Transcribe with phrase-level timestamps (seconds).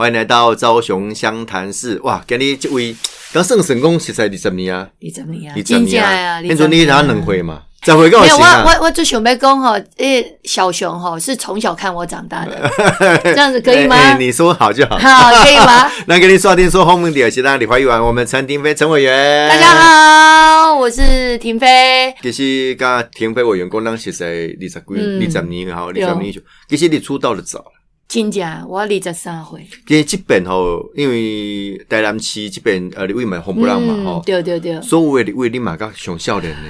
[0.00, 2.00] 欢迎来到高雄湘潭市。
[2.04, 2.96] 哇，今日这位
[3.34, 8.42] 刚算成功实在二十年啊，二十年啊，二十年啊，听说你拿两回嘛，再回够没有，我。
[8.42, 12.70] 我我就想要讲吼，诶，小熊吼是从小看我长大的，
[13.22, 14.16] 这样子可以吗？
[14.16, 14.96] 你说好就好。
[14.96, 15.92] 好，可以吗？
[16.08, 19.50] 那给你刷听说后面的是让你欢迎完我们陈廷飞陈委员。
[19.50, 19.66] 大家。
[19.66, 22.14] 好，我是廷飞。
[22.22, 26.40] 其实跟廷飞委员工当实在二十几、嗯二十年吼，二十年就，
[26.70, 27.62] 其实你出道的早。
[28.10, 34.82] 真正我二十三岁，因为这边吼，因为台南市这边呃，你为嘛红不浪嘛嗯吼，对对对。
[34.82, 36.68] 所有的立委你嘛较上少年呢。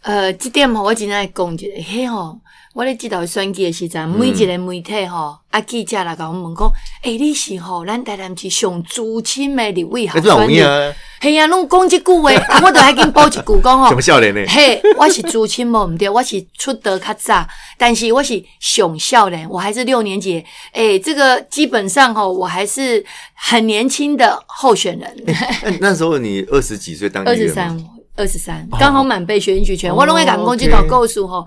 [0.00, 2.40] 呃，这点吼，我真爱讲一个，嘿吼，
[2.74, 6.70] 我咧指导选举的时阵，每一个媒体吼，啊记者来甲我问讲，
[7.02, 10.94] 诶、你是吼咱台南市上资深的立委候那这有选？
[11.20, 14.00] 系啊，拢讲即句话， 啊，我著还紧补一句讲吼什么。
[14.00, 14.44] 少年呢？
[14.46, 17.44] 嘿，我是资深无毋对，我是出道较早，
[17.76, 20.44] 但是我是上少年，我还是六年级。
[20.72, 23.04] 诶、这个基本上吼，我还是
[23.34, 25.16] 很年轻的候选人，
[25.64, 27.76] 那那时候你二十几岁当二十三，
[28.14, 29.90] 二十三，刚好满被选举权。
[29.90, 31.44] 哦我拢会讲讲 OK 这套故事吼。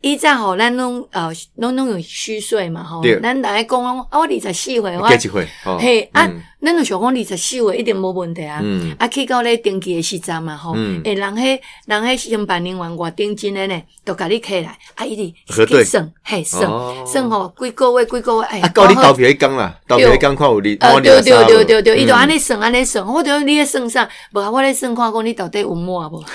[0.00, 5.78] 以前吼，咱拢呃，拢拢有虚岁嘛吼，咱大家讲我二十四岁，我。
[5.78, 8.60] 嘿啊嗯，咱就想讲二十四岁一定无问题啊。
[8.62, 8.96] 嗯。
[8.98, 11.02] 啊，去到咧登记的时阵嘛吼，嗯。
[11.04, 15.14] 诶，人迄人迄承办人员外顶真诶呢，都甲你起来，啊，伊
[15.46, 16.64] 直核算，嘿算。
[16.64, 17.04] 哦。
[17.06, 22.30] 算吼，几个月几个月，哎啊，，到你投票迄工啦，投票迄工看有你，呃，对对对对对，伊就安尼。
[22.30, 24.08] 尼算安尼算，我就你咧算啥？
[24.32, 26.24] 无啊，我咧算看讲你到底有满无？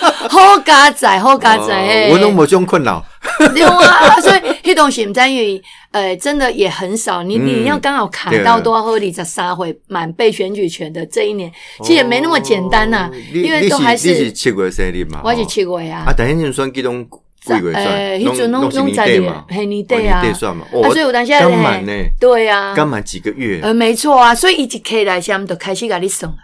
[0.28, 3.04] 好加载，好加载我拢无这种困扰。
[3.54, 7.22] 对啊，所以迄东西毋知因为呃，真的也很少。
[7.22, 11.50] 你嗯你要刚好卡到多少二十三回满被选举权的这一年，
[11.82, 15.20] 其实也没那么简单呐因为都还是你是是七月生日嘛？
[15.24, 16.14] 我是七月啊啊，。
[16.16, 17.04] 但迄阵选举拢
[17.44, 18.20] 几月呃，算？
[18.20, 20.20] 迄阵拢拢在年嘿年底啊。
[20.20, 20.32] 啊，
[20.90, 23.60] 所以有当时刚满呢，对啊，刚满几个月。
[23.62, 26.38] 呃，没错啊，所以伊一起来先就开始甲你算啊。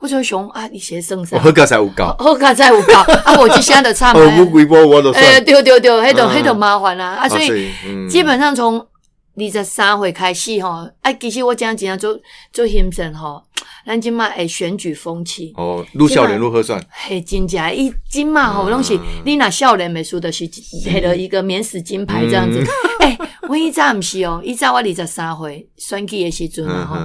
[0.00, 1.40] 我就想啊，你写算啥我？
[1.40, 4.36] 好刚才有搞，好卡再有搞啊，我就现在就差哦，嘛。
[4.38, 5.44] 我规波我都哎，算。
[5.44, 12.20] 对对对，迄种嗯迄种麻烦啦啊，啊所以嗯基本上从二十三岁开始吼，啊，其实我讲真正做
[12.52, 13.42] 做行政吼，
[13.86, 15.52] 咱今嘛诶选举风气。
[15.56, 16.80] 哦，入少年如何算？
[16.90, 22.60] 嘿，真正伊今嘛吼，嗯拢是你若少年美术的是摕了一个免死金牌这样子
[23.00, 23.08] 嗯。
[23.10, 26.96] 诶， 我以前毋是哦，以前我二十三岁选举的时阵嘛吼，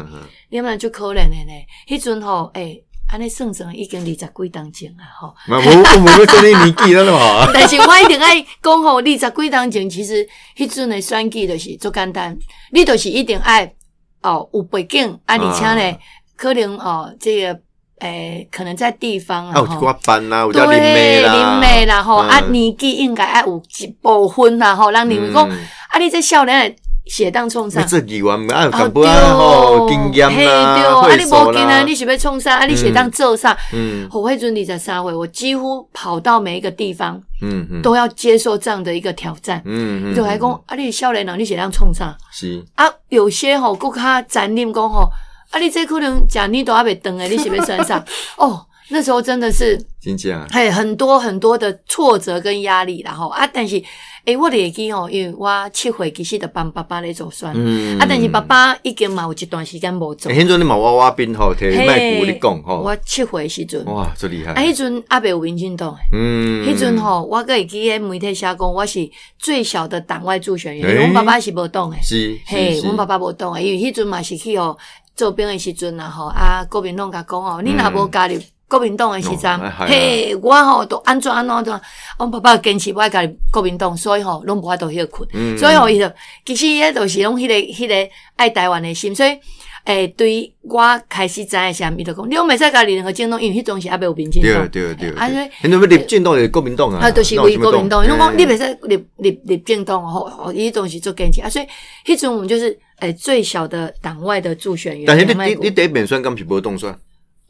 [0.54, 1.54] 你们就可怜的呢。
[1.90, 2.80] 迄阵吼，诶，
[3.12, 5.34] 安尼算算已经二十几当前啊吼。
[5.48, 7.50] 嘛，我我们跟你年纪那么好啊。
[7.52, 10.24] 但是我一定爱讲吼，二十几当前，其实
[10.56, 12.38] 迄阵的选举就是足简单，
[12.72, 13.74] 你就是一定爱
[14.22, 15.98] 哦有背景啊，而且呢，
[16.38, 17.60] 可能哦这个
[18.00, 25.58] 诶、可能在地方啊，啊有班啦，有林妹啦，林妹啦吼，嗯啊年纪应该爱有一部分啦吼，让你们讲嗯
[25.90, 26.76] 啊，你这少年
[27.06, 27.86] 的写当创啥那？
[27.86, 32.56] 这议员啊，淡薄啊吼经验嘿啦，会你手啦无经啊，你是要创啥？
[32.58, 33.58] 啊，你写当做啥？
[33.74, 39.62] 嗯我迄阵二十三岁，我几乎跑到每一个地方，嗯嗯都要接受这样的一个挑战。
[39.66, 42.16] 嗯嗯，就还讲啊，你少年人你写当创啥？
[42.32, 45.10] 是啊，有些吼，更较残忍讲吼，
[45.52, 48.04] 啊，你这可能讲你都还袂长诶，你是要选啥？
[48.38, 53.82] 哦，那时候真的是真正嘿很多很多的挫折跟压力然后啊，但是
[54.26, 58.00] 诶、我会记吼，因为我七岁其实就帮爸爸咧做算，嗯。
[58.00, 60.32] 啊，但是爸爸已经嘛有一段时间无做。
[60.32, 65.78] 欸，迄阵你嘛娃娃兵吼，摕麦鼓你讲吼，我七岁的时阵，啊，哇，最厉害，迄阵阿伯有民进。
[66.14, 72.00] 嗯，迄阵吼，我个会记咧媒体写讲，我是最小的党外助选员，因欸为爸爸是无党诶。
[72.02, 74.78] 是嘿，阮爸爸无党诶，因为迄阵嘛是去哦
[75.18, 78.40] 做兵诶时阵啊吼，啊国民党甲讲哦，你若无加入
[78.74, 81.82] 国民党诶时阵嘿，我吼都安怎安怎安怎，
[82.18, 86.12] 阮爸爸坚持我要加入国民党，所以吼拢无法度迄个困，嗯所以吼伊就
[86.44, 89.38] 其实迄就是拢迄个迄个爱台湾诶心，所以。
[89.86, 94.66] 诶，对于我开始知影啥，伊就讲，你拢袂使加入任何政党，因为迄种是还袂有民进对党。
[94.70, 101.66] 对对，啊，所以迄阵要立政党是国民党啊，啊，就是为国民党，因为讲你别袂使立立立政党吼，吼伊东西做坚持啊，所以
[102.06, 106.98] 迄阵我们就是诶、最小的党外的助选员，但是你你你第一遍选敢是无动算，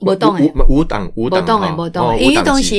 [0.05, 2.75] 无党诶，无无党无无党哈党诶，无党哦诶，伊迄当时时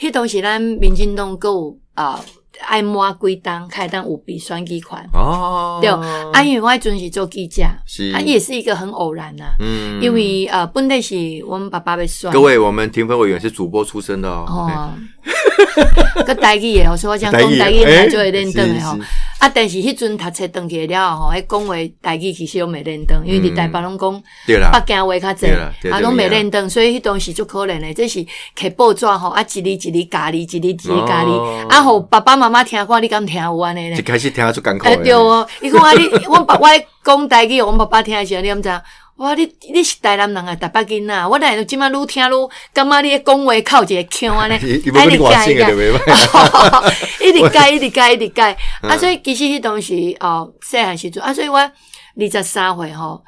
[0.00, 2.20] 迄当时咱民进党搁有啊
[2.66, 8.10] 爱摸几档开当有比选举款，哦，对，啊，因为我迄阵是做记者，是。
[8.12, 10.02] 啊，也是一个很偶然呐、嗯。
[10.02, 11.14] 因为呃，本来是
[11.46, 14.90] 我们爸爸被选，各位，我们庭分委员是主播出身的哦，哦，
[16.26, 18.98] 个台语诶，所以我讲讲台语台语哎台就会认得的吼。
[19.38, 28.24] 啊，但是迄阵读册登去了吼，迄讲话台语其实拢袂认得，因为伫台北拢讲，北京话较济啊，拢袂对认得，所以迄当时就可怜诶，这是
[28.56, 34.02] 摕报纸吼，啊，一字一字教你，一字一字教你哦，啊，互爸爸妈妈听看，你敢听有安尼一咧？
[34.02, 38.68] 开始听得出艰苦哎，对哦，伊讲啊，你阮爸我咧讲台语，阮爸爸听的时候，你毋知？
[38.68, 38.80] 影？
[39.18, 39.34] 哇！
[39.34, 42.32] 你你是台南人啊，台北囡仔，我来即摆愈听愈
[42.72, 46.94] 感觉你咧讲话靠一个腔安尼， 伊伊要跟你外省的就袂歹。
[47.26, 48.56] 一直改，一直改，一直改。
[48.82, 51.72] 嗯啊，所以其实迄当时哦，细汉时阵啊，所以我二
[52.30, 53.22] 十三岁吼，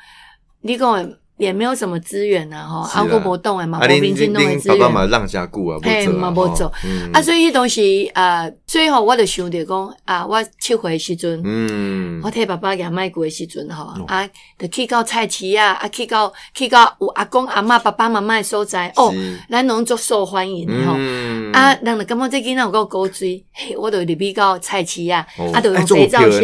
[0.62, 3.00] 你讲的也没有什么资源呐吼，是啊。
[3.00, 4.78] 啊，我无懂诶嘛，啊，恁无民进恁党的资源。
[4.78, 5.10] 爸爸嘛源。
[5.10, 6.68] 让下久啊，嘿无做啊，嘛无做。
[6.68, 7.10] 吼嗯。
[7.12, 7.80] 啊，所以迄当时
[8.14, 14.28] 呃，所以吼，我就想着讲啊，我七岁的时阵，嗯，我替爸爸养麦过的时阵吼哦，啊，
[14.58, 20.94] 就去到菜市啊，啊，去到去到有阿公阿嬷爸爸妈妈的所在，哦是，咱拢足受欢迎的吼。
[20.96, 21.50] 嗯。
[21.52, 26.42] 啊，人就感觉这囡仔有够古锥，嘿，我就入去到菜市啊，哦啊，就用肥皂，箱。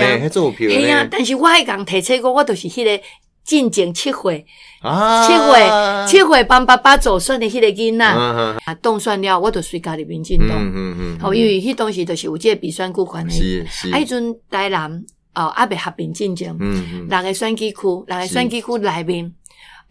[0.59, 3.03] 嘿啊，呢，但是我迄共提册过，我就是迄个
[3.47, 4.45] 进前七岁，
[4.83, 5.67] 啊，七岁，
[6.09, 15.05] 七岁帮爸爸做选的迄个囡仔，嗯啊，冻算了，我就随家入民进党，嗯嗯嗯，吼，因为迄当时就是有这个比选区权的，是是，啊，迄阵台南
[15.35, 19.33] 哦，还未合并进前，嗯嗯，六个选举区，六个选举区内面，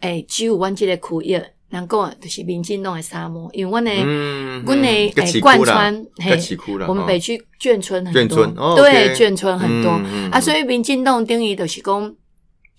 [0.00, 1.32] 诶，只有阮即个区域，
[1.70, 3.90] 人讲的就是民进党的沙漠，因为阮的。
[4.04, 6.38] 嗯，阮的嗯诶贯穿，嘿
[6.86, 9.90] 我们北区眷村很多，对，眷村很多、
[10.30, 12.14] 啊，所以民进党等于就是讲，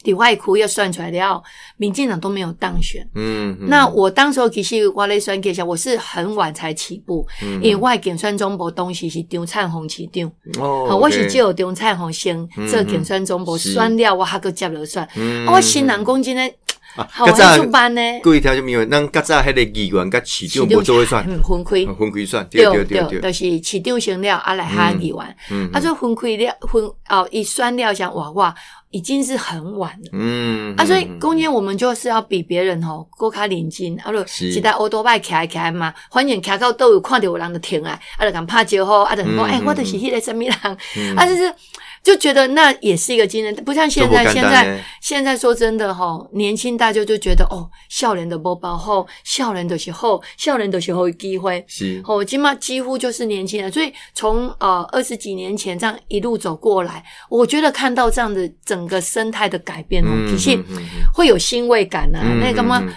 [0.08, 1.42] 伫外区要算出来了，
[1.76, 3.06] 民进党都没有当选。
[3.16, 3.68] 嗯，嗯。
[3.70, 13.74] 那我当时候其实我咧选计下，我是很晚才起步，嗯因为我的竞选总部当时是张灿宏市长，哦好，我是 OK 借张灿宏先嗯做竞选总部，是。
[13.74, 16.67] 选了我还个接落选，嗯啊我新人讲真诶，啊好，
[17.26, 21.86] 较早很出班呢，各位听众朋友，咱较早迄个议员甲市长无做伙选，嗯分开。
[21.94, 28.56] 分开算，对对对对对，就是市长选了，啊来哈议员，嗯啊，就分开了，分哦，一算了想哇哇，
[28.92, 30.10] 已经是很晚了。
[30.14, 40.54] 嗯啊，所以中间我们就是要比别人吼够卡领巾，啊，就是一台欧多拜徛徛嘛，反正徛到都有看到有人就停啊，啊就敢拍招呼，啊就讲，嗯哎、嗯我就是迄个什么人，
[40.98, 41.16] 嗯。
[41.16, 41.54] 啊就是
[42.08, 60.84] 就觉得那也是一个经验，不像现在，现在现在说真的吼，年轻大家就觉得哦，笑脸的无保护，笑脸的时候，笑脸的时候有机会，是，哦，今嘛几乎就是年轻人，所以从呃二十几年前这样一路走过来，我觉得看到这样的整个生态的改变哦，嗯其实嗯嗯嗯。
[61.14, 62.22] 会有欣慰感啊。
[62.24, 62.94] 嗯那个嘛嗯嗯，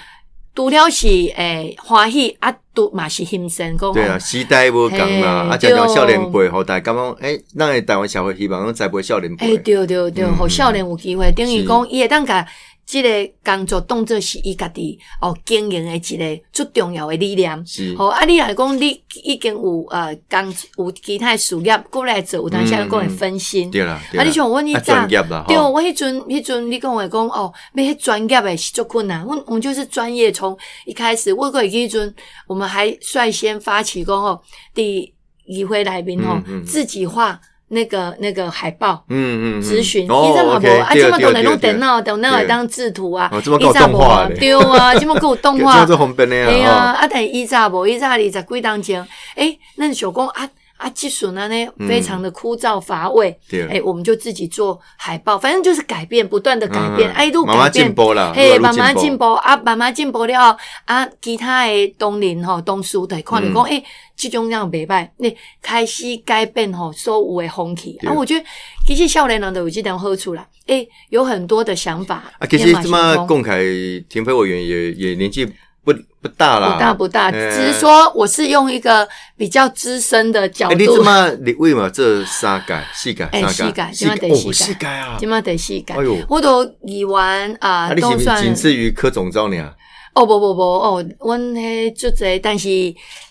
[0.55, 1.07] 除了是
[1.37, 12.47] 诶欢喜啊，都嘛是心酸，讲对啊，时代无共嘛，啊，讲讲少年辈吼，大家讲，诶，咱诶台湾社会希望讲栽培少年诶，辈，对对对，嗯互少年有机会，等于讲伊会当甲
[12.91, 13.09] 即个
[13.45, 17.65] 工作当做是伊家己哦经营的一个最重要的理念。
[17.65, 23.71] 是，好，啊，你来讲，你已经有呃工有其他的事业过来做，有当时讲会分心。
[23.71, 29.25] 对啦，对啊，啦你像阮迄啊早专业啦，对，我迄阵迄阵你跟我讲哦，要迄专业的是足困难。
[29.25, 32.13] 我我们就是专业，从一开始，我过迄阵，
[32.49, 34.41] 我们还率先发起讲哦，
[34.75, 35.15] 第
[35.47, 37.41] 议会来宾哦嗯，嗯自己画
[37.71, 39.03] 那个那个海报。
[39.09, 43.99] 嗯嗯，咨询，哦伊这嘛无，啊，对即么当然对对用电脑，电脑来当制图啊伊咋无
[44.39, 45.77] 对啊，这么还有动画。
[45.79, 49.07] 样，做方便的 啊，嘿啊，啊，但是伊咋无，伊咋二十几当前，
[49.37, 50.49] 诶，那想讲啊
[50.81, 57.95] 啊，技术呢呢非常的枯燥乏味，诶，我们就自己做海报，反正就是改变，不断的改变，嗯哎，一路慢慢改变进。
[57.95, 60.57] 步啦，嘿，慢慢进愈步啊，慢慢进步了
[60.87, 63.85] 啊，其他的同龄吼、同事就会看到嗯讲，诶、
[64.17, 67.99] 即种样袂歹，你开始改变吼所有的风气。
[68.01, 68.45] 对啊，我觉得
[68.87, 72.25] 其实少年人都有这点好处啦，诶、有很多的想法。
[72.39, 73.61] 啊，其实这么行空龚凯
[74.09, 75.47] 田飞委员也也年纪
[76.23, 80.75] 不不大啦，不大不大，呃只是说我是用一个比较资深的角度。
[80.75, 84.53] 哎，你度这，么立委嘛，这三改细改、哎三四届四现在第哦，四届。
[84.53, 85.17] 四届啊！
[85.19, 89.73] 今嘛得细改哎呦，我都以完啊都算仅次于柯总兆你啊？
[90.13, 92.69] 哦不不不哦，阮迄足侪，但是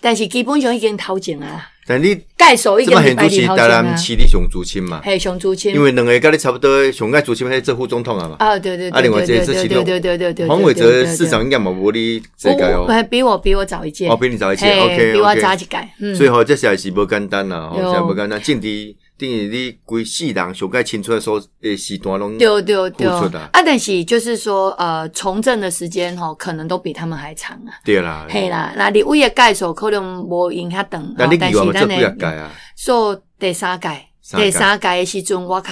[0.00, 5.82] 但是基本上已经头前啊，但你介绍已这么现经是排主席台伫头前啊南，市的上主亲嘛，嘿上主亲因。
[5.82, 8.36] 为两个跟你差不多，上届主亲迄做副总统啊嘛。
[8.38, 15.66] 啊，对对啊另外对对对对对对对对，黄伟哲市长应该冇无你这届哦，比我比我早一届，哦，比你早一届嘿，OK 比我早一届，
[16.00, 18.40] 嗯，所以吼，这实在是不简单啦，吼，对实在无简单。
[18.40, 27.76] 政治等于你规世人上届青春的所诶时段拢，对对对，啊，但是就是说，呃，从政的时间吼，可能都比他们还长啊。
[27.84, 28.26] 对啦。
[28.30, 32.50] 嘿啦，那你位的介绍可能无影遐长，但是咱几啊届的啊？
[32.74, 33.88] 做第三届，
[34.22, 35.70] 三届第三届的时阵，我较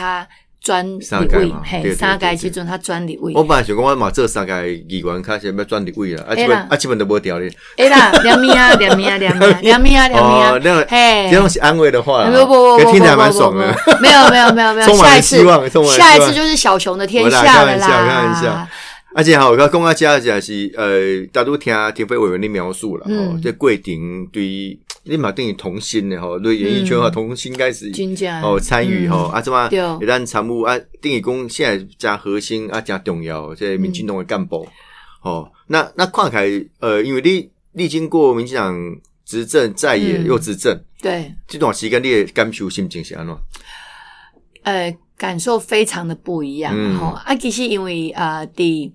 [0.68, 7.50] 专三届立委嘛，对对嘿，三届时阵他专立委我，本来想讲我嘛做三届议员，开始要转立委啦，啊，基本啊，基本都无调咧。
[7.78, 10.84] 哎啦， 两米啊，两米啊，两米啊，两米啊， 两米啊。
[10.87, 11.30] 嘿。
[11.30, 13.72] 这，种是安慰的话啦，不不不不，听起来蛮爽的。
[13.72, 18.44] 不没有没有没有没有，下一次希望充满了希望下一次就是小熊的天下了开玩笑开玩笑。
[18.48, 18.68] 啦。
[19.14, 27.90] 而且吼，我讲啊，遮就是呃，大都听田飞委员的描述了吼嗯，这桂顶对于你嘛等于同心的吼，对演艺圈和同心开始
[28.42, 29.78] 哦参与吼嗯啊，怎么对。
[29.78, 34.68] 一旦参悟啊，等于讲现在加核心啊，加重要，这民进党的干部
[35.22, 38.74] 哦，那那看起来呃，因为你历经过民进党
[39.24, 40.26] 执政在野嗯。
[40.26, 43.36] 又执政对，这段时间，你的感受心情是安怎？
[44.64, 46.98] 呃，感受非常的不一样嗯。
[46.98, 47.06] 吼。
[47.08, 48.92] 啊，其实因为呃，伫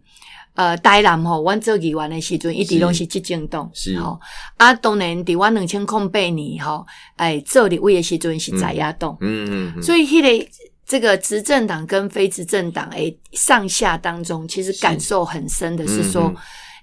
[0.55, 4.19] 呃台南吼，阮做议员的时阵，一直拢是执政党是吼。
[4.57, 10.50] 啊，当然伫阮两千零八年吼，哎，做立委的时阵是在野党，嗯嗯嗯，所以迄个。
[10.86, 16.31] 这个执政党跟非执政党诶上下当中，其实感受很深的是说，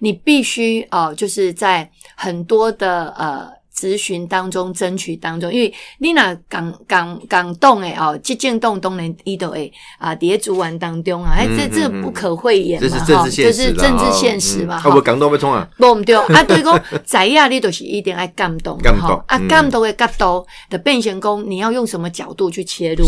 [0.01, 3.47] 你必须呃，就是在很多的呃
[3.81, 19.49] 咨询当中、争取当中，因为你若港港港动诶哦，激进动当然伊都会啊，伫主玩当中啊，哎、这这不可讳言嘛，这是政哈治现实啦，就是政治哦现实嘛，嗯啊，哈我讲到要创啊，无毋对， 啊，对讲在亚你就是一定爱感动，感动吼啊，嗯。
[19.49, 23.05] 感动的角度的变成讲，你要用什么角度去切入？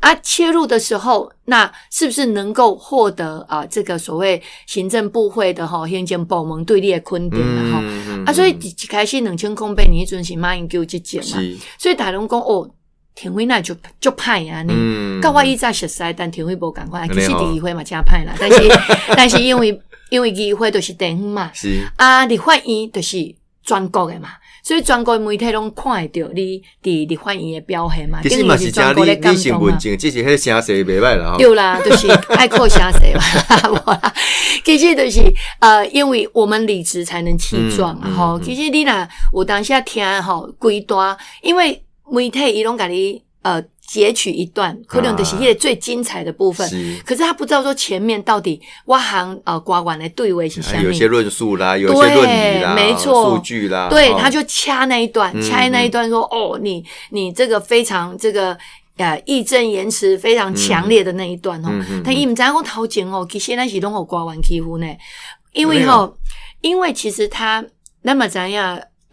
[0.00, 11.38] 啊，切入的时候，那是不是能够获得啊这个所谓行政部会的哈行政部门对你的肯定啊哈、嗯啊，所以一一开始两千空八年迄阵是马英九执政嘛，
[11.78, 12.68] 所以大家拢讲哦，
[13.14, 14.72] 田辉那就就派啊，你。
[14.74, 15.22] 嗯。
[15.22, 18.68] 甲我以前熟悉，但田辉无共款，其实安尼吼议会嘛真歹啦，但是
[19.16, 21.80] 但是因为因为议会就是地方嘛，是。
[21.96, 24.30] 啊，立法院就是全国的嘛，
[24.66, 29.48] 所以全国的媒体拢看会到你伫立法院的表现嘛，其实嘛是真全国的你你感动嘛。
[29.50, 31.36] 成文证，只是迄个声势袂歹啦。
[31.38, 33.22] 对啦，就是爱靠声势嘛，
[33.70, 34.12] 无啦。
[34.64, 35.22] 其实就是
[35.60, 41.80] 呃，因为我们理直才能气壮嗯嗯吼、嗯其实你若有当下听吼规段，因为
[42.10, 46.68] 媒体伊拢甲你呃截取一段，可能的是迄个最精彩的部分。
[46.68, 46.96] 是。
[47.04, 53.36] 可是他不知道说前面到底挖行呃刮完的对位是啥啊有些论述啦，有些对论理啦，没错。
[53.36, 58.56] 数据啦，对，哦他就掐那一段，嗯掐那一段说，哦，你你这个非常这个。
[58.98, 64.86] 呃，义正言辞非常强烈的那一段哦，嗯嗯但伊毋知影讲头前哦，其实咱是拢有官员欺负呢，
[65.52, 66.16] 因为没吼，
[66.62, 67.62] 因为其实他
[68.02, 68.58] 咱嘛知影，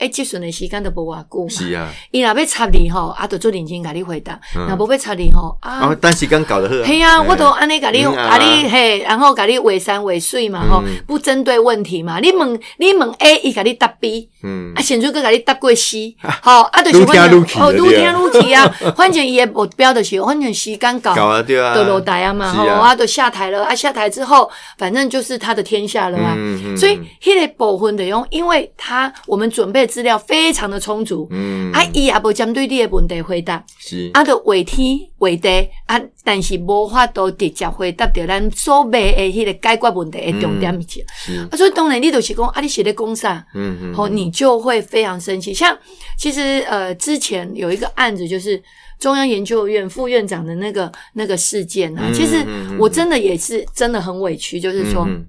[0.04, 4.68] 诶，即阵的时间都无偌久嘛，是啊，伊若要插你吼，啊，著做认真甲你回答，嗯。
[4.68, 8.36] 若无要插你吼，啊然后，单时间搞得好，系啊，我都安尼甲你，嗯啊。
[8.36, 12.20] 啊你嘿，然后甲你画山画水嘛吼嗯，不针对问题嘛。
[12.20, 18.68] 你问你问 A，伊甲你答 B，嗯啊，甚至佮甲你答过 C，好啊，就是愈反正哦，听愈听愈气啊。
[18.96, 26.36] 反正伊的目标就是，反正时间到，搞啊对啊，就落台啊嘛，吼啊，就下台了啊，下台之后，反正就是他的天下了啊。
[26.78, 33.64] 所以迄个部分的用，因为他我们准备的资料非常的充足，嗯啊，伊也无针对你的问题回答。
[33.80, 41.06] 是啊，就画天画地啊，但是无法度直接回答到咱所谓的迄个解决问题的重点是。
[41.30, 45.54] 嗯啊，所以当然你就是讲啊，你写的公啥，嗯嗯好、你就会非常生气。
[45.54, 45.78] 像
[46.18, 48.62] 其实呃，之前有一个案子，就是
[49.00, 52.38] 中央研究院副院长的那个那个事件啊，嗯其实
[52.80, 55.06] 我真的也是真的很委屈，就是说。
[55.08, 55.26] 嗯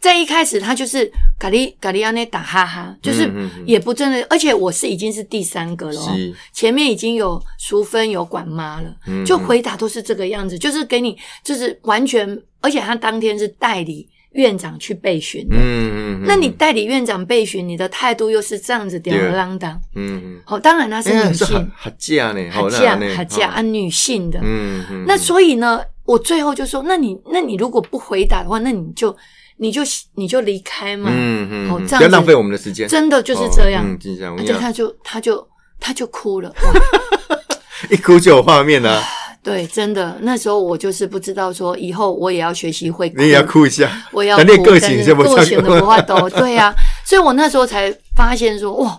[0.00, 3.30] 在一开始，他就是咖喱咖喱安内打哈哈，就是
[3.64, 6.16] 也不真的，而且我是已经是第三个了、哦，
[6.52, 29.16] 前面已经有淑芬有管妈了，嗯就回答都是这个样子，就是给你就是完全，而且他当天是代理院长去备询的，嗯嗯，那你代理院长备询，你的态度又是这样子吊儿郎当，嗯嗯，好、当然他是女性，好嫁呢，哈嫁哈嫁啊女性的，嗯嗯，那所以呢，我最后就说，那你那你如果不回答的话，那你就
[29.58, 29.82] 你就
[30.14, 35.48] 你就离开嘛，嗯嗯，好这样不要浪费我们的时间，真的就是这样，嗯，就这样，而且他就他就
[35.80, 36.52] 他就哭了。
[37.90, 39.02] 一哭就有画面了，
[39.44, 48.98] 对，真的，那时候我就是不知道说以后我也要学习会哭，你也要哭一下，我也要那你哭，个性但是是 不个性的不会抖对呀、所以我那时候才发现说，哇，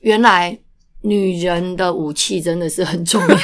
[0.00, 0.58] 原来
[1.02, 3.36] 女人的武器真的是很重要。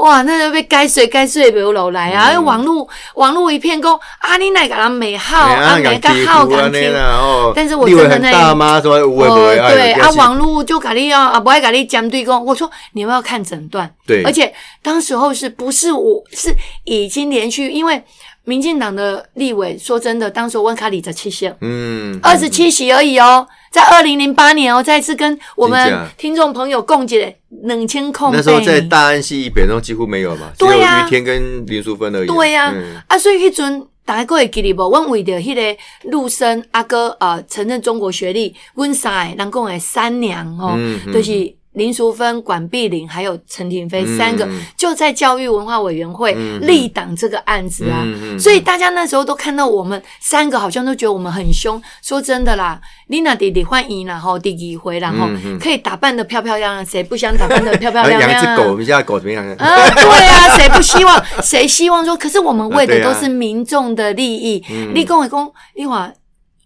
[0.00, 2.30] 哇，那就被该睡该睡没有落来啊！
[2.32, 6.90] 嗯网络网络一片讲啊，你哪个人美好啊，啊，哪个敢好敢听。
[6.94, 12.44] 哦，但是我真的那哦，我对啊，网络就咖喱啊，不爱咖喱讲对公。
[12.44, 14.52] 我说你们要看诊断，对而且
[14.82, 16.54] 当时候是不是我是
[16.84, 18.02] 已经连续，因为
[18.44, 23.46] 民进党的立委，说真的，当时温卡里在七席，嗯，二十七席而已哦。
[23.70, 32.26] 在二零零八年哦，再次跟我们听众朋友共解冷清空那时候在大安溪以北，然后几乎没有嘛，对呀于天跟林淑芬而已。
[32.26, 32.96] 对呀、嗯。
[33.06, 34.90] 啊，所以迄阵大家还会记得无？
[34.90, 35.80] 阮为着迄个
[36.10, 41.12] 陆生阿哥呃承认中国学历，阮三个人讲的三娘吼，嗯嗯。
[41.12, 41.30] 就是
[41.72, 48.04] 林淑芬、管碧玲还有陈廷飞、嗯三个，就在教育文化委员会嗯立党这个案子啊。
[48.38, 51.80] 所以大家那时候都看到我们三个，好像都觉得我们很凶。
[52.02, 55.28] 说真的啦，丽娜弟弟欢迎然后第一回，然后
[55.60, 59.46] 可以打扮的漂漂亮亮，谁不想打扮的漂漂啊亮亮、养一只狗，我们家的狗怎么样？
[59.56, 61.24] 啊，对啊，谁不希望？
[61.42, 62.16] 谁希望说？
[62.16, 64.60] 可是我们为的都是民众的利益。
[64.70, 66.10] 嗯立功伟公，你话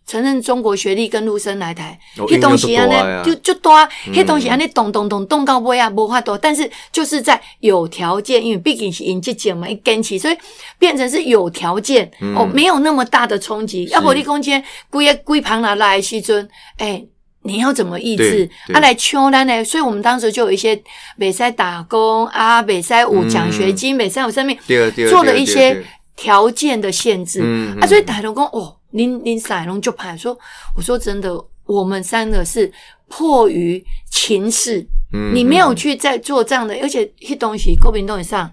[0.06, 6.36] 承认中国学历跟陆生来台，哦迄东西安应用就就就多啊，嗯迄东西安尼动动动动到尾啊，无法多。
[6.36, 10.36] 但是就是在有条件，因为毕竟是引进节嘛，一跟起，所以
[10.78, 13.84] 变成是有条件、嗯哦，没有那么大的冲击。
[13.86, 16.46] 要不你讲今天规个规旁拿来的时阵，
[16.76, 17.02] 哎、
[17.42, 19.64] 你要怎么抑制啊，来秋咱呢？
[19.64, 20.78] 所以我们当时就有一些
[21.18, 25.82] 北塞打工啊，北塞有奖学金，北塞有上面对对做了一些
[26.14, 27.40] 条件的限制。
[27.42, 30.36] 嗯啊，所以大家讲哦，林林赛龙就拍说，
[30.76, 31.30] 我说真的，
[31.66, 32.72] 我们三个是
[33.08, 34.80] 迫于情势，
[35.12, 38.50] 嗯你没有去再做这样的，而且些东西国民党也上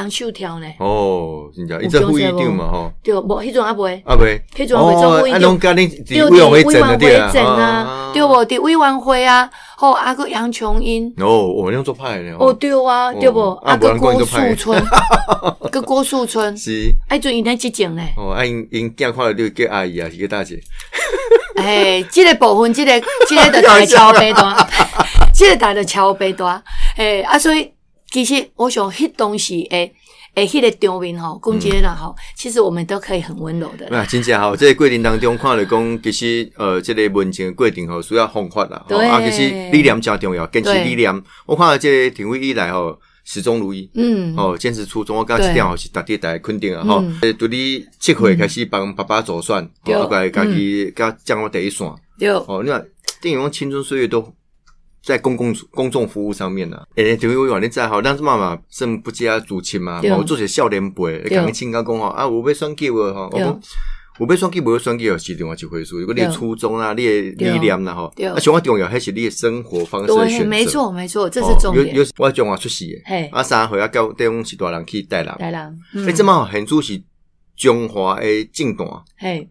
[0.00, 2.40] 红袖条呢，哦，真正，有一只副议强势无？
[2.44, 4.02] 长嘛吼，对，无迄种啊袂。
[4.04, 5.42] 啊袂，迄阵会做副议啊，长。
[5.42, 8.44] 拢甲你对，伫委员会整的对啊，对无？
[8.46, 13.52] 伫委员会啊，吼，啊个杨琼英，哦，我用做派的哦，对啊，对无？
[13.64, 14.82] 啊啊个 郭树春，
[15.70, 16.92] 个郭树春，是。
[17.08, 18.02] 啊，迄阵伊在即种呢。
[18.16, 20.58] 哦，啊因因囝看到你叫阿姨啊，是叫大姐，
[21.56, 24.56] 哎，即个部分，即个即个就大桥背单，
[25.34, 26.62] 这个大的桥背单，
[26.96, 27.70] 哎啊，所以
[28.10, 29.92] 其实我想，迄当时诶
[30.34, 33.86] 诶，迄个场面吼，攻击人吼，其实我们都可以很温柔的。
[33.94, 39.06] 啊，真正吼，这个过程当中看了讲，其实呃，这个文情的过程吼，需要方法啦，吼对。
[39.06, 40.84] 啊，其实理念真重要，坚持对。
[40.84, 41.12] 理念。
[41.44, 43.90] 我看到这个庭委以来吼，始终如一。
[43.94, 47.00] 嗯，哦，坚持初衷，我刚这点吼是大家大家肯定啊，吼。
[47.00, 49.94] 嗯，呃，从你七岁开始帮爸爸做选，对。
[49.94, 51.86] 哦，家家己甲降到第一线，
[52.18, 52.86] 对，哦，你看
[53.20, 54.32] 电影讲青春岁月都
[55.02, 56.82] 在公共公众服务上面呐。
[56.96, 63.60] 诶，庭委员你知吼，咱这妈妈甚不加主亲嘛，对吼，做些少年辈，对讲亲家讲吼，啊，有要选举无吼，我对讲。
[64.18, 65.96] 有要选举无要选举，是另外一回事。
[65.96, 70.44] 如果你的初衷啊，你的理念啦吼，啊，上我重要还是你的生活方式的选，择。
[70.44, 71.94] 没错，没错，这哦，是重点。
[71.94, 75.32] 有有我中华出世的，嘿，啊，三岁啊，到等于是大人去带人。
[75.38, 77.00] 来啦，诶，即嘛很主是
[77.56, 79.48] 中华的政党，嘿，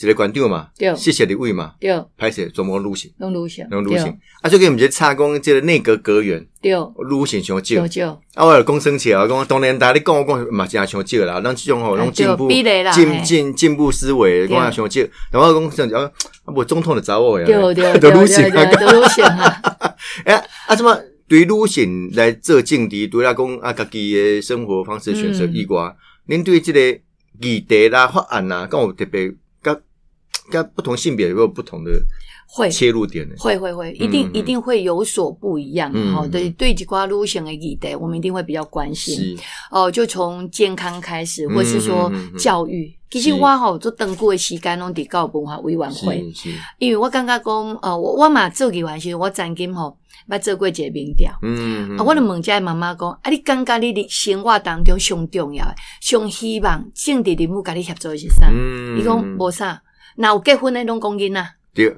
[0.00, 0.94] 一个馆长嘛，对。
[0.96, 4.06] 谢谢立委嘛，对，歹势全部女性，拢女性，拢女性。
[4.42, 6.72] 啊，最近毋是差讲即个内阁阁员对，
[7.08, 8.20] 女性伤少。
[8.34, 11.40] 啊，我有讲生气啊，我讲当然，大家你讲我讲嘛，真伤少啦。
[11.40, 15.00] 咱即种吼，拢进步进进进步思维，讲啊伤少。
[15.30, 16.10] 然后我讲像啊，
[16.44, 20.34] 啊无总统的找我呀，对对 就对女性啊， 啊，哎
[20.66, 25.94] 啊，怎么对于女性来做政治，对来讲啊，家己的生活方式选择以外，
[26.28, 26.80] 恁对即个
[27.40, 29.32] 议题啦、法案啦，跟有特别，
[30.50, 31.90] 跟跟不同性别有没有不同的
[32.46, 32.70] 会。
[32.70, 33.34] 切入点呢？
[33.38, 35.90] 会会会，一定、嗯一定会有所不一样。
[35.94, 39.36] 嗯好、对对，几瓜路线的议题，我们一定会比较关心。
[39.36, 42.94] 是，哦，就从健康开始，或是说嗯嗯嗯嗯教育。
[43.10, 46.24] 其实我吼做登过的时间拢伫教育文化委员会，
[46.78, 49.96] 因为我感觉讲，呃，我我嘛做议员时，我曾经吼
[50.28, 51.32] 捌做过一个民调。
[51.42, 58.48] 嗯，啊，我就问遮妈妈讲，啊，你感觉你的生活当中上重要的、上希望政治人物甲你合作的是啥？
[58.52, 59.80] 嗯伊讲无啥，
[60.16, 61.46] 若有结婚的拢讲囡仔。
[61.74, 61.88] 对，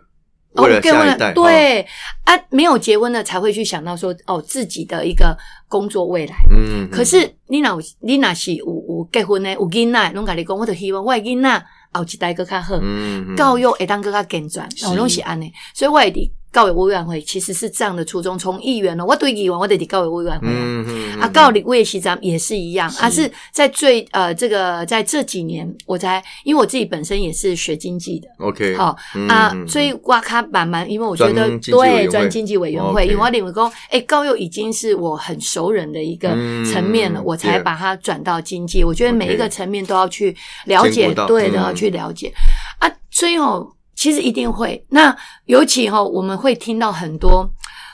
[0.54, 1.86] 哦结婚了对，
[2.24, 5.36] 啊，没有结婚的才会去想到说哦自己的一个
[5.68, 6.34] 工作未来。
[6.50, 15.52] 嗯，可是你若有你那是有有结婚的有囡仔，拢甲你讲，我就希望我的囡仔后一代更较好，嗯，嗯教育会当更较健全，拢是安尼。
[15.74, 20.50] 所以我会伫教育委员会其实是这样的初衷，从议员呢，我对议员我得伫教育委员会啊。
[20.54, 23.02] 嗯嗯啊，告立委时站也是一样，是。
[23.02, 38.82] 而、是在最呃这个在这几年，我才因为我自己本身也是学经济的，，OK，好、嗯啊，嗯所以我卡慢慢，因为我觉得对专经济委员会，因为我领为工，哎，教育已经是我很熟人的一个嗯层面了，我才把它转到经济。
[38.82, 41.64] 我觉得每一个层面都要去了解，对的，嗯。
[41.64, 42.32] 要去了解。
[42.78, 42.90] 啊。
[43.10, 43.66] 所以哦，
[44.06, 45.16] 其实一定会，那
[45.46, 47.50] 尤其哈、我们会听到很多。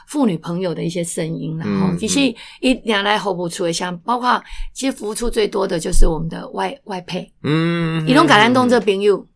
[0.09, 1.97] 妇女朋友的一些声音然后、嗯。
[1.97, 2.21] 其实
[2.61, 4.43] 一两来后不出的，像包括
[4.75, 9.27] 其实服务处最多的就是我们的外外配，嗯，移动橄榄东这朋友，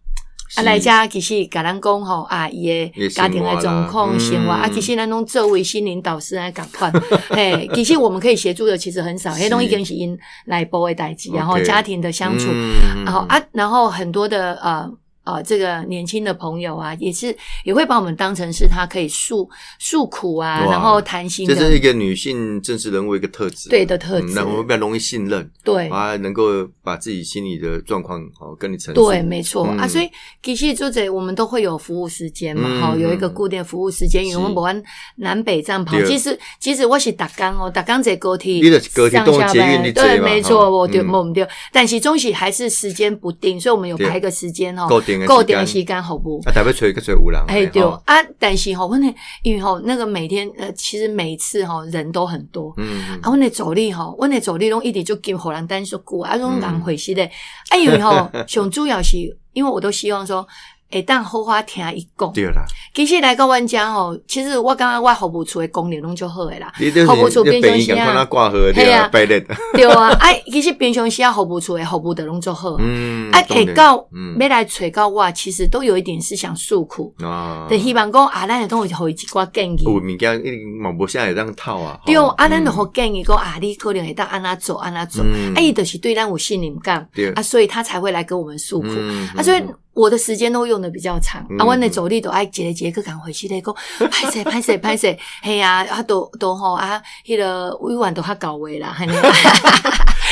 [0.57, 6.93] 啊，来遮其实甲咱讲吼啊，伊也诶家庭诶状况、生生活啊，其实咱拢作为心灵导师来共款，
[7.33, 9.45] 嘿，其实我们可以协助的其实很少，是。
[9.45, 13.03] 迄拢已经是因内部诶代志，然后家庭的相处，嗯。
[13.07, 14.87] 然后啊，然后很多的呃
[15.27, 19.49] 呃，这个年轻的朋友啊，也是也会把我们当成是他可以诉
[19.81, 25.89] 诉苦啊，然后谈心这是，一个女性政治人物一个特质，对的特质嗯那我们比较容易信任，对。
[25.89, 30.09] 啊，能够把自己心里的状况好跟你陈述，对，没错、嗯啊，所以
[30.43, 34.81] 其实做这我们都会有服务时间嘛，嗯哈、有一个嗯固定服务时间，因为我们不管
[35.17, 36.01] 南北这样跑。
[36.03, 46.41] 其实其实我是打工哦，打工在高铁，你就是高铁上下班对，没错，我对，嗯我们对，但是中西还是时间不定，所以我们有对排个时间哦，固定的固定的时时间好不？
[46.45, 47.83] 啊，台北吹个吹有人的，哎，对。
[47.83, 56.61] 吼啊，但是吼，我那因为吼那个每天呃，其实每一次吼人都很多，嗯，啊，阮那助理吼，阮那助理拢一直就跟互人等足久，啊，拢嗯。
[56.61, 57.23] 人回事的。
[57.25, 59.17] 啊，因为吼， 上主要是
[59.53, 60.47] 因为我都希望说，
[60.91, 62.33] 会当好好听伊讲。
[62.33, 66.73] 对啦，其实来到阮遮吼，其实我感觉我服务处的功能拢就好诶啦。
[66.81, 72.77] 你就是服务处平常时啊，挂河嘿啊对啊， 对啊，啊，其实平常时啊，服务处的服务的拢就好。
[72.79, 79.83] 嗯，啊，重点会到嗯要来找到我，其实都有一点是想诉苦，啊，就希望讲啊，咱会当会互伊一寡建议。
[79.85, 88.87] 有物件一定嘛无啥会当套啊，对，吼啊，咱就嗯好建议讲啊，你可能会当安那做，安那做，嗯啊，伊就是对咱有信任感，对啊，所以他才会来跟我们诉苦。
[88.91, 89.63] 嗯啊，所以
[89.97, 93.75] 我的时间都用的比较长，嗯啊，我的助理都爱一个一个赶回去咧讲，
[94.13, 98.95] 拍摄拍摄拍摄，嘿啊，啊，都都吼啊，迄个委婉都较到位啦，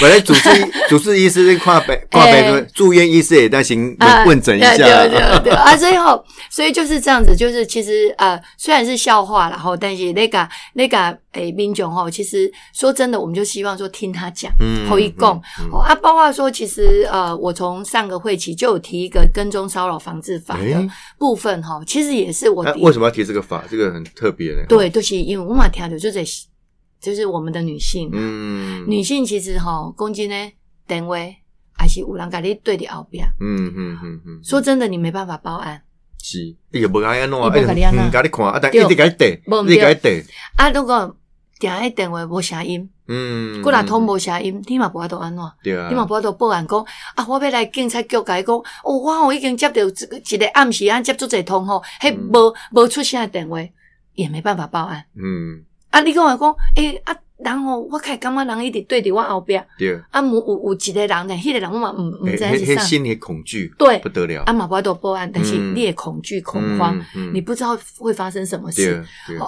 [0.04, 0.10] 嘿。
[0.10, 0.50] 本来主治
[0.88, 20.86] 主治医师跨北跨北的住院医师也在行啊 问诊一下，对对对对啊，所以吼，所以就是这样子，就是其实呃，虽然是笑话然后，但是那个那个诶，民众吼，其实说真的，我们就希望说听他讲，嗯后一共嗯嗯哦啊，包括说，其实呃，我从上个会期就有提一个跟踪骚扰防治法的
[21.18, 23.64] 部分哈，其实也是我提为什么要提这个法？
[23.70, 26.22] 这个很特别的，对，就是因为我嘛听到就是
[27.04, 30.34] 就是我们的女性，嗯，女性其实哈，攻击呢
[30.86, 31.16] 电话
[31.76, 33.26] 还是有人甲你对伫后边。
[33.38, 35.82] 嗯嗯嗯嗯，说真的，你没办法报案。
[36.22, 36.38] 是，
[36.72, 38.82] 伊也无甲安怎，伊无甲你安怎嗯，甲你看，啊，但对。
[38.82, 40.24] 一直甲你逮无，你甲你逮，
[40.56, 40.70] 啊。
[40.70, 41.14] 如果
[41.60, 45.44] 定迄电话无声音，嗯，过来通无声音，你嘛无法度安怎？
[45.62, 46.82] 对啊，你嘛无法度报案讲
[47.14, 52.30] 啊，我要来警察局甲伊讲，哦，我吼已经接到一个一个暗时啊，接足侪通吼，迄嗯。
[52.32, 53.58] 无无出声的电话，
[54.14, 55.04] 也没办法报案。
[55.14, 55.62] 嗯，
[55.94, 63.96] 啊，你跟我讲，诶、啊，人吼，我开感觉人一直对着我后壁，对，啊，有有有一个人呢，迄、个人我嘛毋毋迄知是啥，迄心里恐惧，对。
[64.00, 64.42] 不得了。
[64.42, 65.72] 啊，，嘛无法度报案，但是嗯。
[65.72, 67.30] 你也恐惧恐慌，嗯，嗯。
[67.32, 69.04] 你不知道会发生什么事。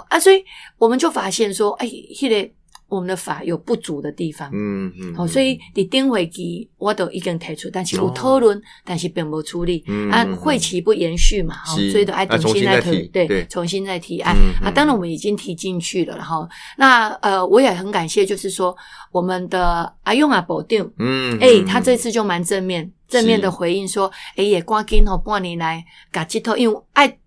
[0.08, 0.44] 啊，所以
[0.78, 2.50] 我们就发现说，哎、迄、个
[2.88, 4.50] 我们的法有不足的地方。
[4.52, 9.84] 嗯嗯，哦，所以你顶会期我都已经提出，但是有讨论，但是并无处理。
[10.10, 13.46] 啊会期不延续嘛，哦所以都爱啊重重新再提，对，对。
[13.46, 14.36] 重新再提案。
[14.62, 14.70] 啊。
[14.70, 18.76] 当然我们已经提进去了，然后那呃，我也很感谢，就是说
[19.10, 27.18] 我们的阿用啊保定，嗯，哎、嗯他这次就蛮正面正面的回应说，哎、也赶紧吼半年来甲这套，因为爱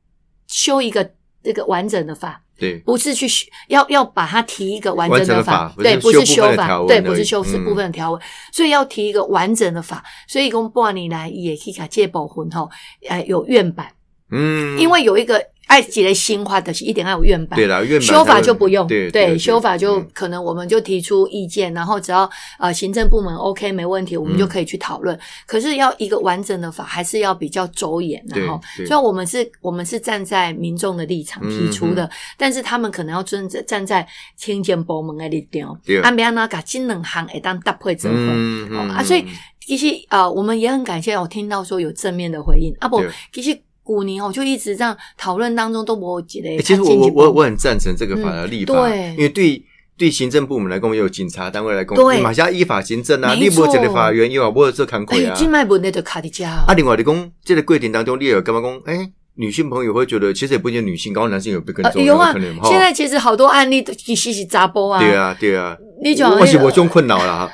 [0.47, 1.11] 修一个
[1.43, 7.63] 这个完整的法，对，不是去修要要把它提一个完整的法，对，不是修法，对，不是修是嗯。
[7.63, 12.69] 部分的条文，所以要提一个完整的法，所以公布年来也可以甲这部分吼，
[13.07, 13.87] 呃，有院版，
[14.31, 20.07] 嗯，因为有一个爱几类新法的是一定要有院版，对啦，院版修法就不用，对对，修法就嗯。
[20.13, 22.27] 可能我们就提出意见，然后只要
[22.57, 25.17] 呃行政部门 OK 没问题，我们就可以去讨论。
[25.45, 28.85] 可是要一个完整的法，还是要比较周延，对然后对。
[28.87, 31.95] 虽然我们是我们是站在民众的立场提出嗯。
[31.95, 34.05] 的，但是他们可能要站在站在
[34.35, 38.17] 清洁部门的立场对，安安那甲这两行会当搭配做伙。
[38.17, 39.23] 嗯哦啊，所以
[39.59, 42.73] 其实呃，我们也很感谢我听到说有正面的回应。
[42.79, 43.55] 啊不对，其实
[43.89, 46.57] 古年哦就一直这样讨论当中都没有几类。
[46.57, 49.09] 欸其实我我我我很赞成这个法的立法，嗯对。
[49.13, 49.63] 因为对
[49.97, 52.17] 对行政部门来讲，也有警察单位来讲，对。
[52.17, 53.65] 你马上依法行政啊，没错。
[53.65, 55.33] 你无一个法院，又无这康亏哎，啊。
[55.33, 58.79] 静脉问题就卡伫遮啊，另外你讲这个过程当中，你也有干嘛讲？
[58.85, 67.49] 哎，女性朋友会觉得，其实也不一定女性，刚刚男性有被跟踪，呃有啊可现在其实好多案例都其实是杂波啊，对，啊对啊，你讲，而且我是我这种困扰啦，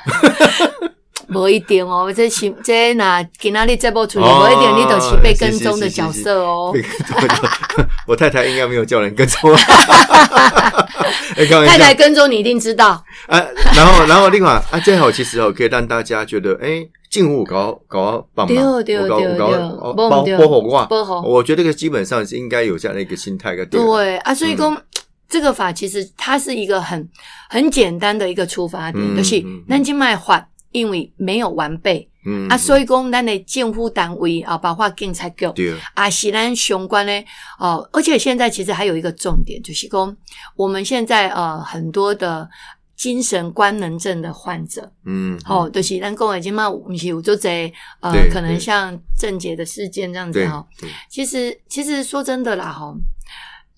[1.34, 6.70] 无一定哦，这是这那今仔日这部处理，哦无一定你都是被跟踪的角色哦。
[6.72, 6.80] 被。
[6.82, 6.90] 跟
[7.28, 7.88] 踪的。
[8.06, 9.52] 我太太应该没有叫人跟踪，
[11.66, 19.94] 太太跟踪你一定知道，啊，然后，然后另外啊，最好其实哦，可以让大家觉得，哎，进屋搞搞帮忙，对对搞搞对对哦。
[19.96, 23.80] 包包红哇，保护我觉得这个基本上是应该有这样的一个心态跟对。
[23.80, 24.56] 对啊，所以嗯。
[24.56, 24.82] 讲。
[25.28, 27.04] 这个法其实它是一个很
[27.50, 30.46] 很简单的一个出发点，嗯就是嗯南京卖法，
[30.76, 35.50] 因为没有完备，嗯啊，所以讲咱的政府单位啊，包括警察局。
[35.54, 37.24] 对，啊，是咱相关的
[37.58, 40.14] 哦，而且现在其实还有一个重点，就是说
[40.54, 42.46] 我们现在呃很多的
[42.94, 52.94] 精神官能症的患者，嗯，哦，就是咱讲的今嘛，不是有做在呃，可能像郑杰的事件这样子哈、对，其实其实说真的啦哈，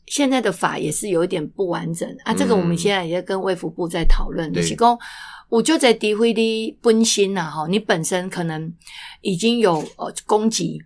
[0.06, 4.60] 现在的法也是有一点不完整啊，这个我们嗯现在也跟卫福部在讨论，对。
[4.60, 4.98] 就是讲。
[5.48, 8.72] 我就在诋毁你本心呐，哈，你本身可能
[9.22, 10.78] 已经有呃攻击，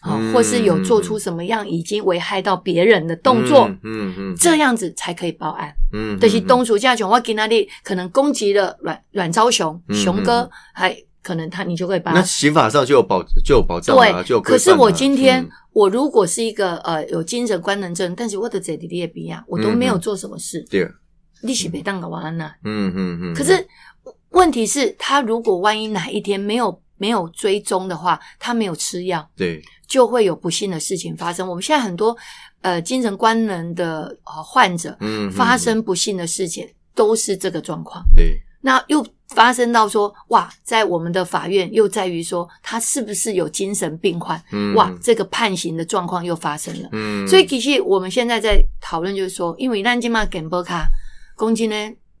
[0.00, 5.72] 啊、嗯或是有做出什么样已经危害到别人的动作，嗯嗯嗯，这样子才可以报案。
[5.92, 6.46] 嗯，就是嗯。
[6.46, 12.22] 东属家熊，我给那里可能攻击了阮阮昭雄嗯熊哥嗯，还可能他你就会报那。
[12.22, 15.50] 刑法上就有保就有保障啊，就有对，可是我今天、嗯。
[15.74, 20.88] 我如果是一个呃有精神官能症，但是我的姐弟弟也不一样，我都没有做什么事，对，
[21.42, 22.50] 利息被当个晚安呐。
[22.64, 23.64] 嗯嗯嗯，可是
[24.30, 31.48] 问题是，他如果万一哪一天没有没有追踪的话，他没有吃药，对，就会有不幸的事情发生。
[31.48, 32.16] 我们现在很多
[32.60, 38.04] 呃精神官能的呃患者嗯，嗯发生不幸的事情，都是这个状况。
[38.14, 44.42] 对，那又发生到说，哇，在我们的法院又在于说，他是不是有精神病患？
[44.52, 46.88] 嗯哇，这个判刑的状况又发生了。
[46.92, 50.86] 嗯，所以其实我们现在在讨论，就是说，因为咱今嘛给波卡
[51.36, 51.76] 公斤呢，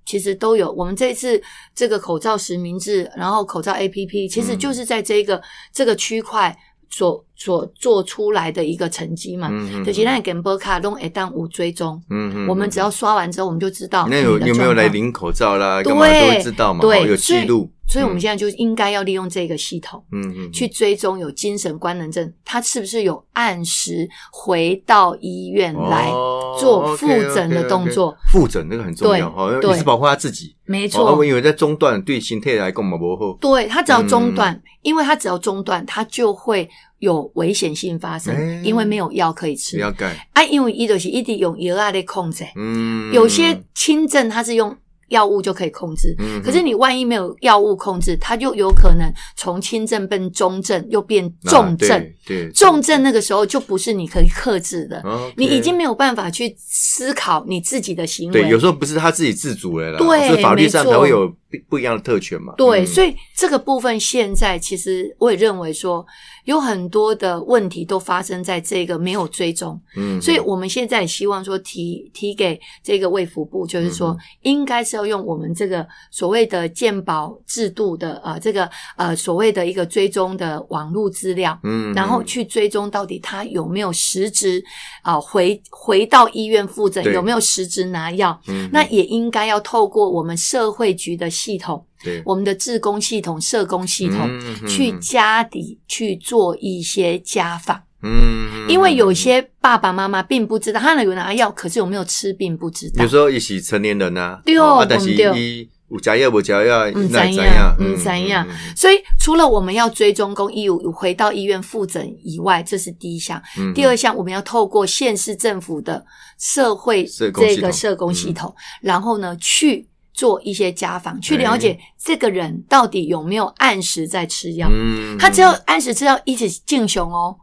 [0.08, 0.72] 其实都有。
[0.72, 1.40] 我们这一次
[1.74, 6.56] 这个口罩实名制，然后口罩 APP，其实嗯就是在这个、这个区块
[6.88, 9.48] 所所做出来的一个成绩嘛。
[9.50, 15.82] 嗯嗯就是咱给波卡弄一档无追踪，嗯嗯，我们只要刷完之后，我们就知道那有有没有来领口罩啦？
[15.82, 20.04] 干嘛都对会知道嘛，有记录，所以我们嗯现在就应该要利用这个系统。
[20.12, 30.48] 嗯嗯去追踪有精神官能症，他是不是有按时回到医院来哦做复诊的动作复诊那个很重要对也是保护他自己。
[30.48, 33.32] 哦没错，我以为在中断对心态来讲嘛不好。
[33.40, 39.76] 对他只要中断，嗯因为他只要中断，他就会有危险性发生，哎因为没有药可以吃。
[39.78, 44.76] 了解，啊，因为伊就是一直用药啊来控制，嗯，有些轻症它是用
[45.08, 51.90] 药物就可以控制，嗯，可是你万一没有药物控制，它就有可能从轻症变中症，又变重症。
[51.90, 55.02] 啊对对重症那个时候就不是你可以克制的
[55.34, 58.42] 你已经没有办法去思考你自己的行为。
[58.42, 62.52] 对，有时候不是他自己自主了啦，对法律上才会有不不一样的特权嘛。
[62.58, 66.04] 对，嗯所以这个部分现在其实我也认为说，
[66.48, 84.64] 有很多的问题都发生在这个没有追踪，嗯，所以我们现在也希望说提提给这个卫福部，就是说嗯应该是要用我们这个所谓的健保制度的呃这个呃所谓的一个追踪的网络资料，嗯，然后去追踪到底他有没有实质
[85.02, 91.84] 啊、回回到医院复诊，有没有实质拿药，嗯那也应该要透过我们社会局的系统。
[92.02, 92.22] 对。
[92.24, 94.28] 我们的志工系统、社工系统、
[94.66, 103.02] 去家底去做一些家访，嗯，因为有些爸爸妈妈并不知道，他有拿药，可是有没有吃并不知道。
[103.02, 103.08] 有。
[103.08, 107.74] 时候一起成年人呐，对啊，但是对伊有食药无食药，唔怎样？
[107.78, 113.42] 唔嗯知影嗯嗯所以，除了我们要追踪公益有回到医院复诊以外，这是第一项。
[113.58, 116.04] 嗯第二项，我们要透过县市政府的
[116.38, 124.68] 社会这个社工系统，然后呢去做一些家访，去哎了解这个人到底有没有按时在吃药。
[124.68, 127.36] 嗯他只要按时吃药，一直敬雄哦。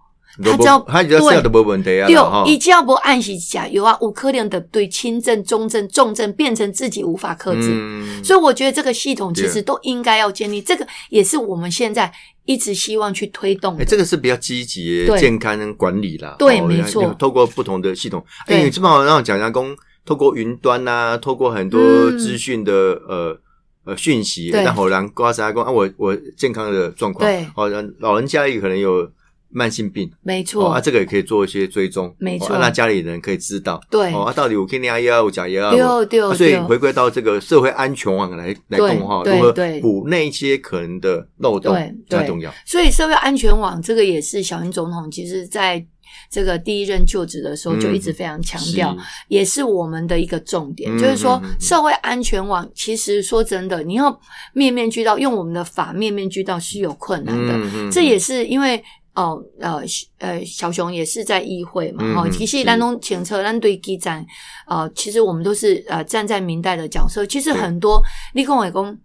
[0.43, 2.07] 他只要他只要吃药都没问题啊，
[2.43, 7.69] 对只要不按时吃药啊，有可能的对轻症、中症、重症变成自己无法克制。
[7.71, 12.11] 嗯所以我觉得这个系统其实都应该要建立，这个也是我们现在
[12.43, 13.85] 一直希望去推动哎，的。
[13.85, 16.31] 这个是比较积极健康管理啦。
[16.31, 19.73] 哦对没错透过不同的系统，对哎，你这么好让我讲讲公，
[20.05, 22.17] 透过云端啊，透过很多嗯。
[22.17, 22.73] 资讯的
[23.07, 23.39] 呃。
[23.87, 24.63] 呃，讯息，对。
[24.63, 27.45] 然后让刮痧讲啊，我我健康的状况，对。
[27.55, 29.07] 哦，人老人家也可能有
[29.49, 32.47] 慢性病，哦，没错，啊，这个也可以做一些追踪，没错。
[32.47, 34.11] 哦啊让家里人可以知道，对。
[34.11, 42.51] 哦，啊，到底我给你牙药、有假药，对对啊所以回归到这个社会安全网来来对共哈，如何补那一些可能的漏洞对对比较重要。
[42.65, 45.85] 所以社会安全网这个也是小英总统其实在
[46.29, 54.19] 这个第一任就职的时候就一直非常强调，嗯是也是我们的一个重点，嗯就是说社会安全网其实说真的，你要
[54.53, 57.91] 面面俱到，用我们的法面面俱到是有困难的。
[57.91, 59.81] 这也是因为哦呃
[60.19, 64.25] 呃小熊也是在议会嘛，哈、其实是咱拢前车咱对基站
[64.67, 68.01] 呃，其实我们都是呃站在明代的角色，其实很多
[68.33, 68.97] 你跟我讲。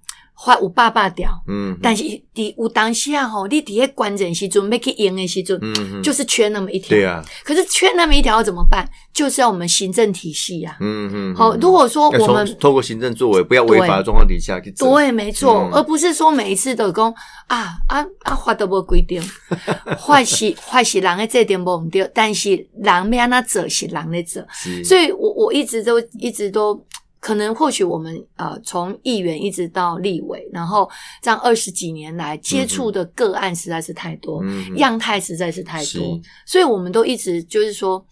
[0.44, 2.02] 发有爸爸掉，嗯，但是
[2.34, 6.88] 伫有当下吼，你伫迄关键时阵要去用的时阵，嗯嗯，就是缺那么一条。
[6.90, 8.88] 对啊，可是缺那么一条要怎么办？
[9.12, 10.76] 就是要我们行政体系啊。
[10.80, 17.12] 嗯嗯，好，嗯如果说我们透过行政作为，不要违法的状况底下去做，对，没错，嗯而不是说每一次都讲
[17.46, 19.22] 啊啊啊，法都无规定，
[20.00, 26.82] 坏是坏是人的这点无唔对，但是人要安怎做是人的做，是，所以我我一直都一直都。
[27.20, 34.42] 可能或许我们呃从议员一直到立委，然后这样二十几年来接触的个案实在是太多，
[34.76, 38.02] 样态实在是太多，所以我们都一直就是说，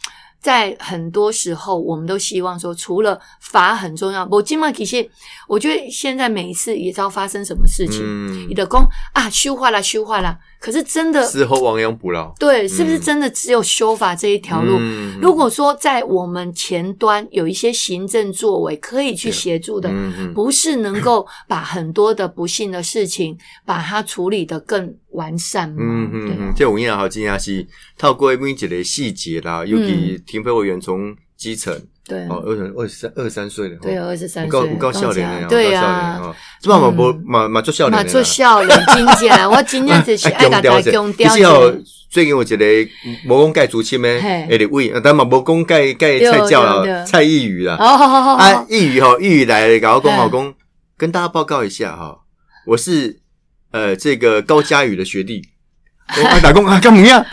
[0.41, 5.09] 在很多时候，我们都希望说，除了法很重要，我今晚其实
[5.49, 8.47] 我觉得现在每一次也知道发生什么事情，嗯。
[8.49, 12.33] 你的公啊修化了修化了，可是真的事后亡羊补牢。
[12.39, 13.01] 对，是不是嗯。
[13.01, 14.77] 真的只有修法这一条路？
[14.79, 15.19] 嗯。
[15.21, 20.35] 如果说在我们前端有一些行政作为可以去协助的，嗯嗯。
[20.35, 25.77] 不是能够把很多的不幸的事情把它处理得更完善吗？
[25.81, 27.67] 嗯嗯嗯这有影好真正是
[27.97, 32.21] 透过每一个细节啦，尤其停飞委员从基层对。
[32.23, 34.07] 啊哦，二十二十三二十三岁了，对，哦。
[34.09, 36.21] 二十三岁，有够少年的呀，对有够少年啊。
[36.23, 37.23] 哦，这嘛嘛无嗯。
[37.27, 42.91] 嘛嘛做少嘛年的啦，做笑脸，真正 我真正就是 爱甲大家强调其实哦一下，最近有一个
[43.29, 44.47] 无讲盖竹签的嘿。
[44.49, 47.77] 诶立委，但嘛无讲盖盖对蔡教对对啦，蔡依瑜啦。
[47.79, 50.55] 哦，好啊好，，依瑜哈，依瑜来了，搞公嘿好公，
[50.97, 52.19] 跟大家报告一下哈，
[52.67, 53.21] 我是
[53.73, 55.43] 呃这个高佳宇的学弟。
[56.17, 57.25] 我工啊，干么样？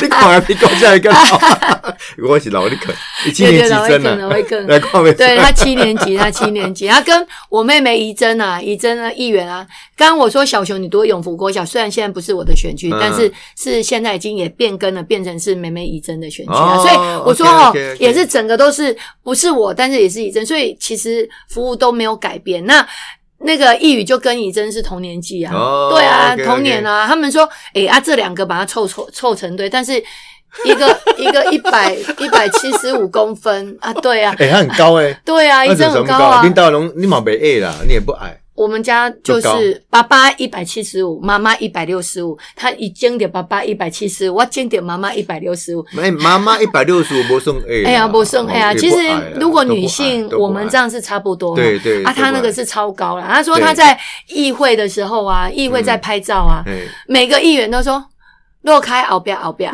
[0.00, 1.40] 你看啊， 比高佳宇更好。
[2.28, 5.12] 我是老的肯，你七年级对对生老会更了，来看没？
[5.14, 9.66] 对他七年级，他七年级，他跟我妹妹怡珍啊，怡珍啊，议员啊。
[9.96, 16.78] 刚刚我说小熊你读永福国小，虽然现在不是我的选区，嗯但是是现在已经也变更了，变成是妹妹怡珍的选区哦啊。
[16.78, 22.64] 所以我说哦也是整个都是不是我，但是也是怡珍，所以其实服务都没有改变。
[22.66, 22.86] 那。
[23.40, 27.06] 那个易宇就跟以真是同年纪啊，哦对啊同年啊。
[27.06, 29.92] 他们说，哎、啊，这两个把它凑凑凑成对，但是
[30.64, 33.76] 一个一个一百一百七十五公分。
[33.80, 36.42] 啊，对啊，哎，他很高哎，对啊，那一真很高啊。
[36.42, 38.40] 林大龙你冇被矮啦，你也不矮。
[38.58, 42.36] 我们家就是爸爸一百七十五，妈妈一百六十五。
[42.56, 45.84] 他已经的爸爸一百七十五，我经的妈妈一百六十五。
[45.96, 47.86] 哎，妈妈一百六十五，不算矮啦。
[47.88, 48.96] 哎呀，不剩哎呀，哦其实
[49.38, 51.54] 如果女性，我们这样是差不多。
[51.54, 53.24] 对对啊，他那个是超高了。
[53.28, 58.04] 他说对他在议会的时候啊，议会在拍照啊，哎每个议员都说
[58.62, 59.72] 落开后边后边，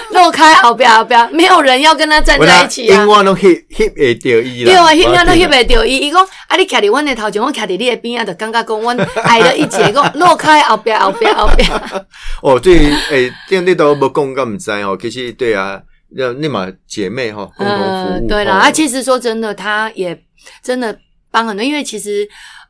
[0.12, 3.08] 落开后边后边，没有人要跟他站在一起啊因。
[3.08, 4.72] 为都翕翕会到伊啦。
[4.72, 5.96] 对啊，翕啊都翕袂着伊。
[5.98, 11.68] 伊讲啊，你徛伫阮的头前，我徛伫你的边啊，就感觉讲阮矮了一截，讲落开后边后边后边。
[12.42, 14.96] 哦，对，诶，这你都无讲，敢唔知哦。
[15.00, 15.80] 其实对啊，
[16.16, 18.28] 要那嘛姐妹哈，共同服务。
[18.28, 20.18] 对啦，哦啊，其实说真的，他也
[20.62, 20.96] 真的
[21.30, 22.26] 帮很多，因为其实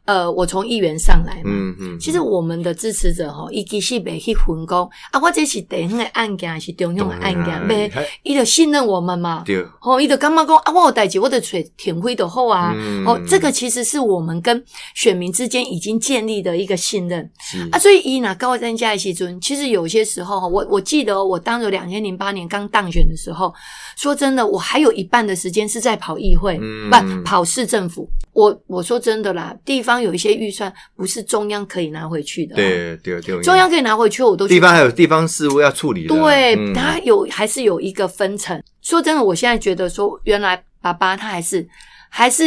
[0.09, 1.51] 呃，我从议员上来嘛。
[1.53, 9.43] 嗯嗯，其实我们的支持者吼，伊其实袂去分工啊，我这是地方的案件，还是中央的案件，袂，还伊就信任我们嘛。
[9.45, 12.73] 对，哦，伊就感觉讲啊，我有代志，我就找田辉就好啊。
[12.75, 17.79] 嗯哦，这个其实是我们跟选民之间已经建立的一个信任是啊。
[17.79, 23.53] 所以伊拿高增加的时阵，其实有些时候，我我记得我当时两千零八年刚当选的时候，
[23.95, 28.09] 说真的，我还有一半的时间是在跑议会，嗯不跑市政府。
[28.39, 36.23] 我我说真的啦，地方有一些预算不是中央可以拿回去的、，对对对，中央可以拿回去，我都去地方还有地方事务要处理的啊。
[36.23, 38.63] 对，嗯它有还是有一个分层。
[38.81, 41.67] 说真的，我现在觉得说，原来爸爸他还是
[42.09, 42.45] 还是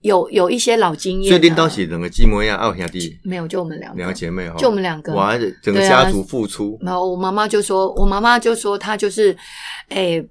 [0.00, 1.30] 有有一些老经验、啊。
[1.30, 5.14] 所以领导是两个姊妹啊，二兄弟，没有，就我们两个，两个姐妹哈，就我们两个。
[5.14, 9.36] 哇，整个家族付出，然后我妈妈就说，我妈妈就说她就是，
[9.90, 10.26] 诶、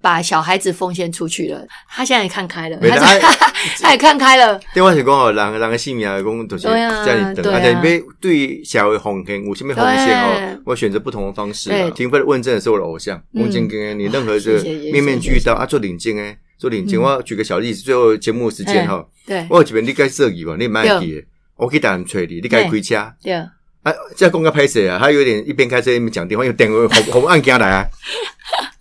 [0.00, 1.66] 把小孩子奉献出去了。
[1.88, 4.60] 他现在也看开了，没啦她她也看开了。
[4.72, 11.70] 电话是讲哦，人人的性命啊，讲就是对啊家里等，对啊而且要对社会奉献有什么奉献哦，我选择不同的方式。
[11.92, 17.00] 停飞的问政是我的偶像，嗯啊翁建根，你任何这个谢谢谢谢面面俱到啊，做领巾哎，做领巾。
[17.00, 21.24] 嗯我举个小例子，最后节目时间哈，对我有一边你该设计吧，你买记的，
[21.56, 23.12] 我可以打人催你，你该开车。
[23.22, 27.84] 对，啊，这公开拍摄啊，他有点一边开车一边讲电话，又电话红红按进来啊。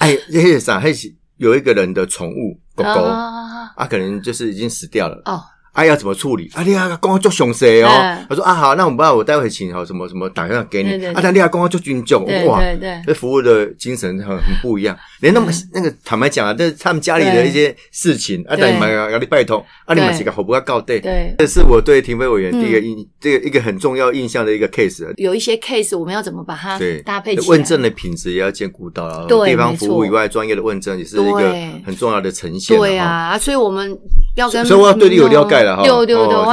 [0.00, 3.04] 哎，那些啥，还是有一个人的宠物狗狗。
[3.04, 5.22] 啊啊，可能就是已经死掉了。
[5.24, 5.40] 哦，
[5.72, 6.50] 啊，要怎么处理？
[6.54, 8.26] 啊，你啊，刚刚做详细哦嗯。
[8.28, 14.96] 他说啊，好，那我们把我待会请好什么什么打电话给你啊，但你啊，公告做军重对哇，对对，这服务的精神很很不一样。
[15.20, 20.98] 连那么嗯那个坦白讲啊，这是他们家里的一些事情啊，对但你们要你拜托，啊，你们几个好不要告对。
[21.00, 25.12] 对，这是我对停飞委员第一个嗯印，这个一个很重要印象的一个 case 啊。
[25.16, 27.48] 有一些 case 我们要怎么把它对，搭配起来？
[27.48, 29.26] 问政的品质也要兼顾到啊。
[29.28, 31.54] 对地方服务以外，专业的问政也是一个
[31.84, 32.76] 很重要的呈现。
[32.76, 33.96] 对哈，啊，所以我们
[34.36, 35.82] 要跟所以我要对你有了解了哈。
[35.82, 36.44] 对对对，哦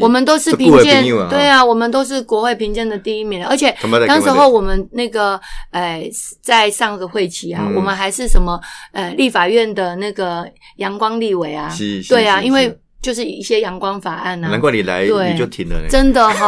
[0.00, 3.74] 我我们都是这顾的评鉴对啊，我们都是国会评鉴的第一名，而且
[4.06, 6.08] 当时候我们那个呃，
[6.40, 7.74] 在上个会期啊，嗯。
[7.74, 8.60] 我们还是什么
[8.92, 10.44] 呃，立法院的那个
[10.76, 11.72] 阳光立委啊，
[12.08, 15.88] 对啊，因为就是一些阳光法案啊，难怪你来对你就停了呢。
[15.88, 16.46] 真的哈、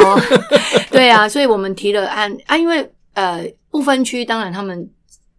[0.91, 4.89] 对啊，所以我们提了案啊，因为呃不分区，当然他们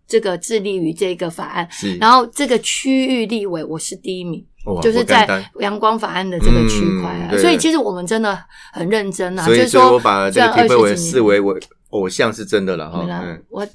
[0.07, 1.67] 这个致力于这个法案，
[1.99, 4.45] 然后这个区域立委我是第一名，哇
[4.81, 5.27] 就是在
[5.59, 8.37] 阳光法案的这个区块啊，嗯所以其实我们真的
[8.73, 11.55] 很认真啊，所以就是说我把这个虽然铁飞伟20几年视为我
[11.91, 13.65] 偶像是真的了哈嗯，我